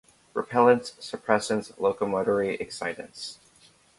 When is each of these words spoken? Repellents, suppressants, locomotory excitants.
Repellents, 0.33 0.95
suppressants, 0.99 1.73
locomotory 1.79 2.55
excitants. 2.59 3.37